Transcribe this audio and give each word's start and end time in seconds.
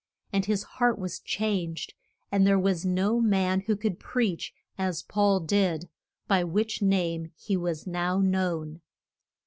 And 0.33 0.45
his 0.45 0.63
heart 0.63 0.97
was 0.97 1.19
changed, 1.19 1.93
and 2.31 2.47
there 2.47 2.57
was 2.57 2.83
no 2.87 3.19
man 3.21 3.59
who 3.59 3.75
could 3.75 3.99
preach 3.99 4.51
as 4.75 5.03
Paul 5.03 5.41
did, 5.41 5.89
by 6.27 6.43
which 6.43 6.81
name 6.81 7.31
he 7.37 7.55
was 7.55 7.85
now 7.85 8.19
known. 8.19 8.81